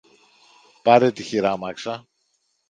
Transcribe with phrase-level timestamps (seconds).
[0.83, 2.07] Πάρε τη χειράμαξα